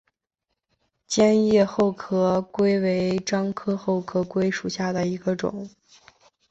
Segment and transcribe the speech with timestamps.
[1.05, 5.69] 尖叶厚壳桂为樟科厚壳桂属下的一个种。